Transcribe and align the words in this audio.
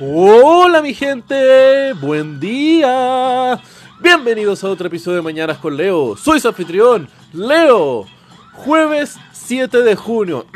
Hola 0.00 0.80
mi 0.80 0.94
gente, 0.94 1.92
buen 1.94 2.38
día. 2.38 3.60
Bienvenidos 3.98 4.62
a 4.62 4.68
otro 4.68 4.86
episodio 4.86 5.16
de 5.16 5.22
Mañanas 5.22 5.58
con 5.58 5.76
Leo. 5.76 6.16
Soy 6.16 6.38
su 6.38 6.46
anfitrión, 6.46 7.08
Leo. 7.32 8.06
Jueves 8.52 9.16
7 9.32 9.82
de 9.82 9.96
junio. 9.96 10.46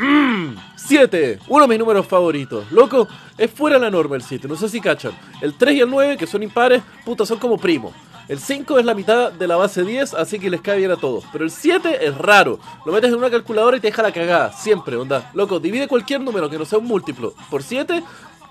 7, 0.77 1.39
uno 1.49 1.63
de 1.63 1.67
mis 1.67 1.79
números 1.79 2.07
favoritos. 2.07 2.71
Loco, 2.71 3.05
es 3.37 3.51
fuera 3.51 3.75
de 3.75 3.81
la 3.81 3.91
norma 3.91 4.15
el 4.15 4.21
7, 4.21 4.47
no 4.47 4.55
sé 4.55 4.69
si 4.69 4.79
cachan. 4.79 5.11
El 5.41 5.55
3 5.55 5.75
y 5.75 5.79
el 5.81 5.89
9, 5.89 6.15
que 6.15 6.25
son 6.25 6.41
impares, 6.41 6.81
puta, 7.03 7.25
son 7.25 7.37
como 7.37 7.57
primos. 7.57 7.93
El 8.29 8.39
5 8.39 8.79
es 8.79 8.85
la 8.85 8.93
mitad 8.93 9.33
de 9.33 9.47
la 9.47 9.57
base 9.57 9.83
10, 9.83 10.13
así 10.13 10.39
que 10.39 10.49
les 10.49 10.61
cae 10.61 10.77
bien 10.77 10.91
a 10.91 10.95
todos. 10.95 11.25
Pero 11.33 11.43
el 11.43 11.51
7 11.51 12.05
es 12.05 12.17
raro. 12.17 12.57
Lo 12.85 12.93
metes 12.93 13.11
en 13.11 13.17
una 13.17 13.29
calculadora 13.29 13.75
y 13.75 13.81
te 13.81 13.87
deja 13.87 14.01
la 14.01 14.13
cagada. 14.13 14.53
Siempre, 14.53 14.95
onda. 14.95 15.29
Loco, 15.33 15.59
divide 15.59 15.89
cualquier 15.89 16.21
número 16.21 16.49
que 16.49 16.57
no 16.57 16.63
sea 16.63 16.79
un 16.79 16.85
múltiplo 16.85 17.33
por 17.49 17.63
7. 17.63 18.01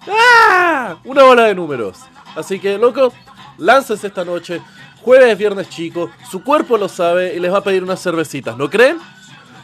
¡Ah! 0.08 0.96
Una 1.04 1.22
bola 1.24 1.44
de 1.44 1.54
números. 1.54 1.98
Así 2.34 2.58
que, 2.58 2.78
loco, 2.78 3.12
láncense 3.58 4.06
esta 4.06 4.24
noche. 4.24 4.60
Jueves, 5.02 5.36
viernes 5.36 5.68
chico. 5.68 6.10
Su 6.30 6.42
cuerpo 6.42 6.76
lo 6.76 6.88
sabe 6.88 7.34
y 7.34 7.40
les 7.40 7.52
va 7.52 7.58
a 7.58 7.64
pedir 7.64 7.82
unas 7.82 8.02
cervecitas, 8.02 8.56
¿no 8.56 8.70
creen? 8.70 8.98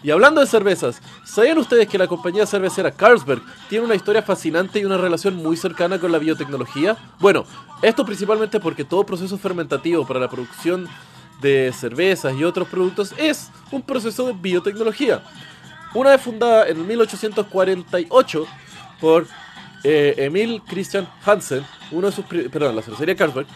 Y 0.02 0.10
hablando 0.10 0.40
de 0.40 0.46
cervezas, 0.46 1.02
¿sabían 1.24 1.58
ustedes 1.58 1.88
que 1.88 1.98
la 1.98 2.06
compañía 2.06 2.46
cervecera 2.46 2.92
Carlsberg 2.92 3.42
tiene 3.68 3.84
una 3.84 3.96
historia 3.96 4.22
fascinante 4.22 4.78
y 4.78 4.84
una 4.84 4.96
relación 4.96 5.34
muy 5.34 5.56
cercana 5.56 5.98
con 5.98 6.12
la 6.12 6.18
biotecnología? 6.18 6.96
Bueno, 7.18 7.44
esto 7.82 8.04
principalmente 8.04 8.60
porque 8.60 8.84
todo 8.84 9.04
proceso 9.04 9.36
fermentativo 9.38 10.06
para 10.06 10.20
la 10.20 10.28
producción 10.28 10.88
de 11.40 11.72
cervezas 11.72 12.34
y 12.36 12.44
otros 12.44 12.68
productos 12.68 13.12
es 13.16 13.50
un 13.72 13.82
proceso 13.82 14.26
de 14.26 14.34
biotecnología. 14.34 15.22
Una 15.94 16.10
vez 16.10 16.20
fundada 16.20 16.68
en 16.68 16.86
1848 16.86 18.46
por 19.00 19.26
eh, 19.84 20.14
Emil 20.18 20.62
Christian 20.66 21.08
Hansen, 21.24 21.64
uno 21.90 22.08
de 22.08 22.12
sus 22.12 22.24
perdón, 22.24 22.76
la 22.76 22.82
cervecería 22.82 23.16
Carlsberg, 23.16 23.46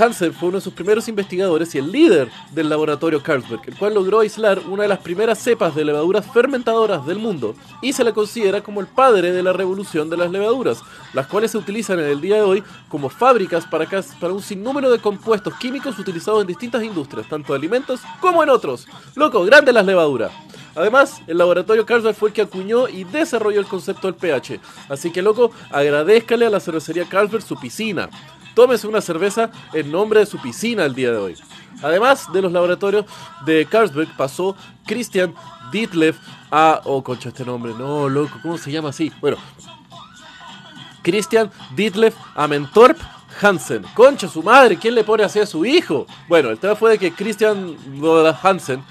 Hansen 0.00 0.32
fue 0.32 0.48
uno 0.48 0.58
de 0.58 0.64
sus 0.64 0.72
primeros 0.72 1.08
investigadores 1.08 1.74
y 1.74 1.78
el 1.78 1.92
líder 1.92 2.30
del 2.52 2.68
laboratorio 2.68 3.22
Carlsberg, 3.22 3.60
el 3.66 3.76
cual 3.76 3.94
logró 3.94 4.20
aislar 4.20 4.60
una 4.60 4.84
de 4.84 4.88
las 4.88 5.00
primeras 5.00 5.38
cepas 5.38 5.74
de 5.74 5.84
levaduras 5.84 6.24
fermentadoras 6.32 7.04
del 7.06 7.18
mundo 7.18 7.54
y 7.82 7.92
se 7.92 8.04
le 8.04 8.12
considera 8.12 8.62
como 8.62 8.80
el 8.80 8.86
padre 8.86 9.32
de 9.32 9.42
la 9.42 9.52
revolución 9.52 10.08
de 10.08 10.16
las 10.16 10.30
levaduras, 10.30 10.80
las 11.12 11.26
cuales 11.26 11.50
se 11.50 11.58
utilizan 11.58 11.98
en 11.98 12.06
el 12.06 12.20
día 12.20 12.36
de 12.36 12.42
hoy 12.42 12.62
como 12.88 13.10
fábricas 13.10 13.66
para, 13.66 13.86
para 14.20 14.32
un 14.32 14.42
sinnúmero 14.42 14.90
de 14.90 15.00
compuestos 15.00 15.54
químicos 15.56 15.98
utilizados 15.98 16.42
en 16.42 16.46
distintas 16.46 16.82
industrias, 16.82 17.28
tanto 17.28 17.52
de 17.52 17.58
alimentos 17.58 18.00
como 18.20 18.42
en 18.42 18.48
otros. 18.48 18.86
Loco, 19.16 19.44
grande 19.44 19.72
las 19.72 19.84
levaduras. 19.84 20.32
Además, 20.74 21.20
el 21.26 21.38
laboratorio 21.38 21.86
Carlsberg 21.86 22.16
fue 22.16 22.28
el 22.30 22.34
que 22.34 22.42
acuñó 22.42 22.88
y 22.88 23.04
desarrolló 23.04 23.60
el 23.60 23.66
concepto 23.66 24.06
del 24.06 24.16
pH. 24.16 24.60
Así 24.88 25.10
que, 25.10 25.22
loco, 25.22 25.50
agradezcale 25.70 26.46
a 26.46 26.50
la 26.50 26.60
cervecería 26.60 27.08
Carlsberg 27.08 27.42
su 27.42 27.56
piscina 27.56 28.08
tómese 28.54 28.86
una 28.86 29.00
cerveza 29.00 29.50
en 29.72 29.90
nombre 29.90 30.20
de 30.20 30.26
su 30.26 30.38
piscina 30.38 30.84
el 30.84 30.94
día 30.94 31.12
de 31.12 31.16
hoy. 31.16 31.36
Además 31.82 32.30
de 32.32 32.42
los 32.42 32.52
laboratorios 32.52 33.06
de 33.46 33.66
Carlsberg, 33.66 34.14
pasó 34.16 34.54
Christian 34.86 35.34
Dietleff 35.72 36.18
a. 36.50 36.82
Oh, 36.84 37.02
concha, 37.02 37.30
este 37.30 37.44
nombre, 37.44 37.72
no, 37.72 38.08
loco, 38.08 38.38
¿cómo 38.42 38.58
se 38.58 38.70
llama 38.70 38.90
así? 38.90 39.10
Bueno, 39.20 39.38
Christian 41.02 41.50
Dietleff 41.74 42.14
Amentorp 42.34 42.98
Hansen. 43.40 43.82
Concha, 43.94 44.28
su 44.28 44.42
madre, 44.42 44.76
¿quién 44.76 44.94
le 44.94 45.04
pone 45.04 45.24
así 45.24 45.38
a 45.38 45.46
su 45.46 45.64
hijo? 45.64 46.06
Bueno, 46.28 46.50
el 46.50 46.58
tema 46.58 46.76
fue 46.76 46.90
de 46.90 46.98
que 46.98 47.12
Christian 47.12 47.76
Hansen 48.42 48.84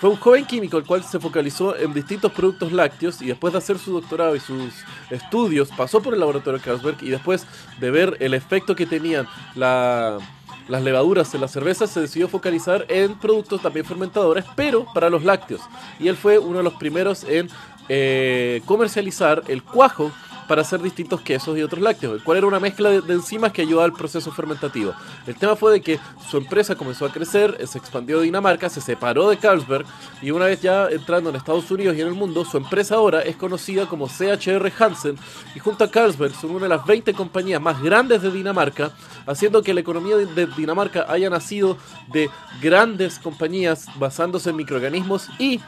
fue 0.00 0.10
un 0.10 0.16
joven 0.16 0.44
químico 0.44 0.76
el 0.76 0.84
cual 0.84 1.02
se 1.02 1.18
focalizó 1.18 1.76
en 1.76 1.94
distintos 1.94 2.32
productos 2.32 2.72
lácteos 2.72 3.22
y 3.22 3.26
después 3.26 3.52
de 3.52 3.58
hacer 3.58 3.78
su 3.78 3.92
doctorado 3.92 4.36
y 4.36 4.40
sus 4.40 4.72
estudios 5.10 5.70
pasó 5.76 6.02
por 6.02 6.14
el 6.14 6.20
laboratorio 6.20 6.60
Carlsberg 6.62 6.98
y 7.02 7.10
después 7.10 7.46
de 7.80 7.90
ver 7.90 8.16
el 8.20 8.34
efecto 8.34 8.74
que 8.74 8.86
tenían 8.86 9.26
las 9.54 10.82
levaduras 10.82 11.34
en 11.34 11.40
la 11.40 11.48
cerveza 11.48 11.86
se 11.86 12.00
decidió 12.00 12.28
focalizar 12.28 12.86
en 12.88 13.14
productos 13.18 13.62
también 13.62 13.86
fermentadores, 13.86 14.44
pero 14.56 14.86
para 14.92 15.10
los 15.10 15.24
lácteos. 15.24 15.60
Y 15.98 16.08
él 16.08 16.16
fue 16.16 16.38
uno 16.38 16.58
de 16.58 16.64
los 16.64 16.74
primeros 16.74 17.24
en 17.24 17.48
eh, 17.88 18.62
comercializar 18.64 19.42
el 19.48 19.62
cuajo 19.62 20.10
para 20.48 20.62
hacer 20.62 20.80
distintos 20.82 21.20
quesos 21.20 21.56
y 21.58 21.62
otros 21.62 21.80
lácteos, 21.82 22.14
el 22.14 22.22
cual 22.22 22.38
era 22.38 22.46
una 22.46 22.60
mezcla 22.60 22.90
de, 22.90 23.14
enzimas 23.14 23.52
que 23.52 23.62
ayudaba 23.62 23.84
al 23.84 23.92
proceso 23.92 24.30
fermentativo. 24.32 24.92
El 25.26 25.36
tema 25.36 25.56
fue 25.56 25.72
de 25.72 25.80
que 25.80 25.98
su 26.28 26.36
empresa 26.36 26.74
comenzó 26.74 27.06
a 27.06 27.12
crecer, 27.12 27.66
se 27.66 27.78
expandió 27.78 28.18
de 28.18 28.24
Dinamarca, 28.24 28.68
se 28.68 28.80
separó 28.80 29.28
de 29.28 29.36
Carlsberg 29.36 29.86
y 30.22 30.30
una 30.30 30.46
vez 30.46 30.60
ya 30.60 30.88
entrando 30.88 31.30
en 31.30 31.36
Estados 31.36 31.70
Unidos 31.70 31.96
y 31.96 32.00
en 32.00 32.08
el 32.08 32.14
mundo, 32.14 32.44
su 32.44 32.56
empresa 32.56 32.96
ahora 32.96 33.22
es 33.22 33.36
conocida 33.36 33.86
como 33.86 34.08
CHR 34.08 34.72
Hansen 34.78 35.16
y 35.54 35.58
junto 35.58 35.84
a 35.84 35.90
Carlsberg 35.90 36.34
son 36.34 36.50
una 36.50 36.64
de 36.64 36.68
las 36.70 36.84
20 36.84 37.14
compañías 37.14 37.60
más 37.60 37.80
grandes 37.82 38.22
de 38.22 38.30
Dinamarca, 38.30 38.92
haciendo 39.26 39.62
que 39.62 39.74
la 39.74 39.80
economía 39.80 40.16
de 40.16 40.46
Dinamarca 40.46 41.06
haya 41.08 41.30
nacido 41.30 41.76
de 42.12 42.30
grandes 42.60 43.18
compañías 43.18 43.86
basándose 43.98 44.50
en 44.50 44.56
microorganismos 44.56 45.28
y 45.38 45.60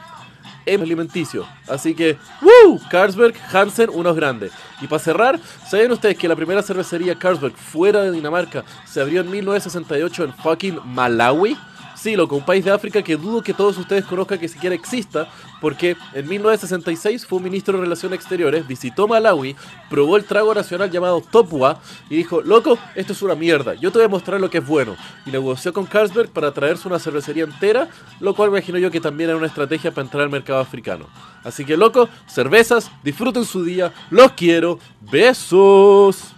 alimenticio. 0.75 1.45
Así 1.67 1.95
que, 1.95 2.17
¡Woo! 2.41 2.79
Carlsberg, 2.89 3.35
Hansen, 3.51 3.89
unos 3.91 4.15
grandes. 4.15 4.51
Y 4.81 4.87
para 4.87 4.99
cerrar, 4.99 5.39
¿saben 5.69 5.91
ustedes 5.91 6.17
que 6.17 6.27
la 6.27 6.35
primera 6.35 6.61
cervecería 6.61 7.15
Carlsberg 7.15 7.55
fuera 7.55 8.01
de 8.01 8.11
Dinamarca 8.11 8.63
se 8.85 9.01
abrió 9.01 9.21
en 9.21 9.31
1968 9.31 10.23
en 10.25 10.33
fucking 10.33 10.79
Malawi? 10.85 11.57
Sí, 11.97 12.15
loco, 12.15 12.35
un 12.35 12.45
país 12.45 12.63
de 12.63 12.69
África 12.69 13.01
que 13.01 13.17
dudo 13.17 13.41
que 13.41 13.55
todos 13.55 13.75
ustedes 13.75 14.05
conozcan 14.05 14.37
que 14.37 14.47
siquiera 14.47 14.75
exista, 14.75 15.27
porque 15.59 15.97
en 16.13 16.29
1966 16.29 17.25
fue 17.25 17.39
ministro 17.39 17.75
de 17.75 17.85
Relaciones 17.85 18.19
Exteriores, 18.19 18.67
visitó 18.67 19.07
Malawi, 19.07 19.55
probó 19.89 20.15
el 20.15 20.23
trago 20.23 20.53
nacional 20.53 20.91
llamado 20.91 21.21
Topua 21.21 21.81
y 22.07 22.17
dijo, 22.17 22.41
loco, 22.41 22.77
esto 22.93 23.13
es 23.13 23.21
una 23.23 23.33
mierda, 23.33 23.73
yo 23.73 23.91
te 23.91 23.97
voy 23.97 24.05
a 24.05 24.09
mostrar 24.09 24.39
lo 24.39 24.51
que 24.51 24.59
es 24.59 24.67
bueno. 24.67 24.95
Y 25.25 25.31
negoció 25.31 25.73
con 25.73 25.87
Carlsberg 25.87 26.29
para 26.29 26.53
traerse 26.53 26.87
una 26.87 26.99
cervecería 26.99 27.45
entera, 27.45 27.89
lo 28.19 28.35
cual 28.35 28.49
imagino 28.49 28.77
yo 28.77 28.91
que 28.91 29.01
también 29.01 29.31
era 29.31 29.37
una 29.37 29.47
estrategia 29.47 29.89
para 29.89 30.05
entrar 30.05 30.21
al 30.21 30.29
mercado 30.29 30.59
africano. 30.59 31.07
Así 31.43 31.65
que, 31.65 31.77
loco, 31.77 32.09
cervezas, 32.27 32.91
disfruten 33.03 33.43
su 33.43 33.63
día, 33.63 33.91
los 34.11 34.33
quiero, 34.33 34.77
besos. 35.01 36.35